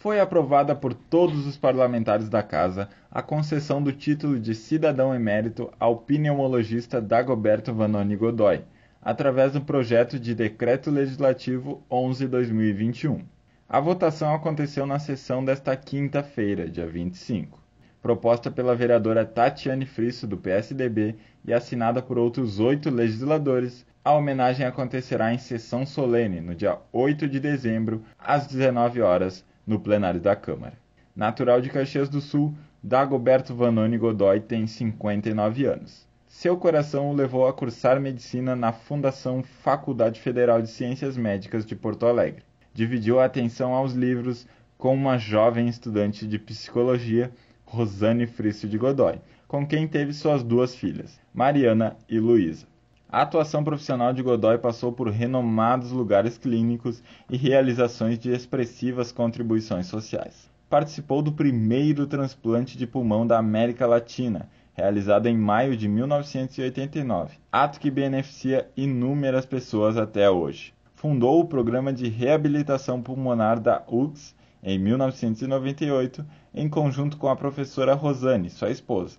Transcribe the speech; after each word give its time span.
foi 0.00 0.18
aprovada 0.18 0.74
por 0.74 0.94
todos 0.94 1.46
os 1.46 1.58
parlamentares 1.58 2.30
da 2.30 2.42
Casa 2.42 2.88
a 3.10 3.20
concessão 3.20 3.82
do 3.82 3.92
título 3.92 4.40
de 4.40 4.54
cidadão 4.54 5.14
emérito 5.14 5.70
ao 5.78 5.94
pneumologista 5.94 7.02
Dagoberto 7.02 7.74
Vanoni 7.74 8.16
Godoy, 8.16 8.62
através 9.02 9.52
do 9.52 9.60
projeto 9.60 10.18
de 10.18 10.34
Decreto 10.34 10.90
Legislativo 10.90 11.82
11/2021. 11.90 13.20
A 13.68 13.78
votação 13.78 14.34
aconteceu 14.34 14.86
na 14.86 14.98
sessão 14.98 15.44
desta 15.44 15.76
quinta-feira, 15.76 16.66
dia 16.66 16.86
25, 16.86 17.62
proposta 18.00 18.50
pela 18.50 18.74
vereadora 18.74 19.26
Tatiane 19.26 19.84
Frisso, 19.84 20.26
do 20.26 20.38
PSDB, 20.38 21.16
e 21.44 21.52
assinada 21.52 22.00
por 22.00 22.16
outros 22.16 22.58
oito 22.58 22.88
legisladores. 22.88 23.84
A 24.02 24.14
homenagem 24.14 24.64
acontecerá 24.64 25.34
em 25.34 25.36
sessão 25.36 25.84
solene 25.84 26.40
no 26.40 26.54
dia 26.54 26.78
8 26.90 27.28
de 27.28 27.38
dezembro, 27.38 28.02
às 28.18 28.46
19 28.46 29.02
horas, 29.02 29.44
no 29.70 29.78
plenário 29.78 30.20
da 30.20 30.34
Câmara. 30.34 30.76
Natural 31.14 31.60
de 31.60 31.70
Caxias 31.70 32.08
do 32.08 32.20
Sul, 32.20 32.52
Dagoberto 32.82 33.54
Vanoni 33.54 33.96
Godoy 33.96 34.40
tem 34.40 34.66
59 34.66 35.64
anos. 35.64 36.08
Seu 36.26 36.56
coração 36.56 37.08
o 37.08 37.14
levou 37.14 37.46
a 37.46 37.52
cursar 37.52 38.00
medicina 38.00 38.56
na 38.56 38.72
Fundação 38.72 39.44
Faculdade 39.62 40.20
Federal 40.20 40.60
de 40.60 40.68
Ciências 40.68 41.16
Médicas 41.16 41.64
de 41.64 41.76
Porto 41.76 42.04
Alegre. 42.04 42.42
Dividiu 42.74 43.20
a 43.20 43.26
atenção 43.26 43.72
aos 43.72 43.92
livros 43.92 44.44
com 44.76 44.92
uma 44.92 45.18
jovem 45.18 45.68
estudante 45.68 46.26
de 46.26 46.38
psicologia, 46.38 47.30
Rosane 47.64 48.26
Frício 48.26 48.68
de 48.68 48.76
Godoy, 48.76 49.20
com 49.46 49.64
quem 49.64 49.86
teve 49.86 50.12
suas 50.12 50.42
duas 50.42 50.74
filhas, 50.74 51.20
Mariana 51.32 51.96
e 52.08 52.18
Luísa. 52.18 52.66
A 53.12 53.22
atuação 53.22 53.64
profissional 53.64 54.12
de 54.12 54.22
Godoy 54.22 54.56
passou 54.56 54.92
por 54.92 55.08
renomados 55.08 55.90
lugares 55.90 56.38
clínicos 56.38 57.02
e 57.28 57.36
realizações 57.36 58.16
de 58.16 58.30
expressivas 58.30 59.10
contribuições 59.10 59.86
sociais. 59.86 60.48
Participou 60.68 61.20
do 61.20 61.32
primeiro 61.32 62.06
transplante 62.06 62.78
de 62.78 62.86
pulmão 62.86 63.26
da 63.26 63.36
América 63.36 63.84
Latina, 63.84 64.48
realizado 64.74 65.26
em 65.26 65.36
maio 65.36 65.76
de 65.76 65.88
1989, 65.88 67.36
ato 67.50 67.80
que 67.80 67.90
beneficia 67.90 68.70
inúmeras 68.76 69.44
pessoas 69.44 69.96
até 69.96 70.30
hoje. 70.30 70.72
Fundou 70.94 71.40
o 71.40 71.48
programa 71.48 71.92
de 71.92 72.08
reabilitação 72.08 73.02
pulmonar 73.02 73.58
da 73.58 73.82
UX 73.88 74.36
em 74.62 74.78
1998, 74.78 76.24
em 76.54 76.68
conjunto 76.68 77.16
com 77.16 77.26
a 77.26 77.34
professora 77.34 77.92
Rosane, 77.94 78.50
sua 78.50 78.70
esposa. 78.70 79.18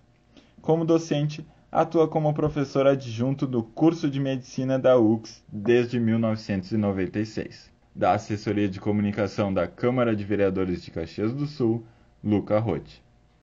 Como 0.61 0.85
docente, 0.85 1.45
atua 1.71 2.05
como 2.07 2.33
professor 2.33 2.85
adjunto 2.85 3.47
do 3.47 3.63
curso 3.63 4.09
de 4.09 4.19
medicina 4.19 4.77
da 4.77 4.97
UX 4.97 5.41
desde 5.47 5.99
1996. 5.99 7.71
Da 7.95 8.13
Assessoria 8.13 8.67
de 8.67 8.79
Comunicação 8.79 9.53
da 9.53 9.67
Câmara 9.67 10.15
de 10.15 10.23
Vereadores 10.23 10.83
de 10.83 10.91
Caxias 10.91 11.33
do 11.33 11.45
Sul, 11.45 11.85
Luca 12.21 12.59
Rotti. 12.59 13.01